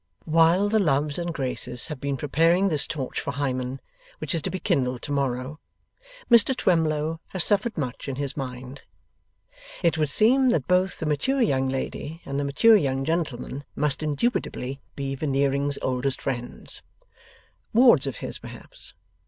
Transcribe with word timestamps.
While 0.25 0.67
the 0.67 0.79
Loves 0.79 1.19
and 1.19 1.31
Graces 1.31 1.89
have 1.89 2.01
been 2.01 2.17
preparing 2.17 2.69
this 2.69 2.87
torch 2.87 3.19
for 3.21 3.33
Hymen, 3.33 3.79
which 4.17 4.33
is 4.33 4.41
to 4.41 4.49
be 4.49 4.57
kindled 4.59 5.03
to 5.03 5.11
morrow, 5.11 5.59
Mr 6.27 6.57
Twemlow 6.57 7.19
has 7.27 7.43
suffered 7.43 7.77
much 7.77 8.07
in 8.07 8.15
his 8.15 8.35
mind. 8.35 8.81
It 9.83 9.99
would 9.99 10.09
seem 10.09 10.49
that 10.49 10.67
both 10.67 10.97
the 10.97 11.05
mature 11.05 11.43
young 11.43 11.69
lady 11.69 12.23
and 12.25 12.39
the 12.39 12.43
mature 12.45 12.77
young 12.77 13.05
gentleman 13.05 13.63
must 13.75 14.01
indubitably 14.01 14.81
be 14.95 15.13
Veneering's 15.13 15.77
oldest 15.83 16.19
friends. 16.19 16.81
Wards 17.71 18.07
of 18.07 18.17
his, 18.17 18.39
perhaps? 18.39 18.95